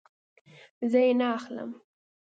زه 0.91 0.99
یی 1.05 1.13
نه 1.19 1.27
اخلم 1.37 1.71